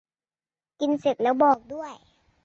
[0.79, 1.93] กินเสร็จแล้วบอกด้วย